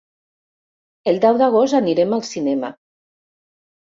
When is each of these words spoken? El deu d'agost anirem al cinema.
El 1.11 1.19
deu 1.25 1.37
d'agost 1.41 1.77
anirem 1.79 2.17
al 2.17 2.23
cinema. 2.31 2.71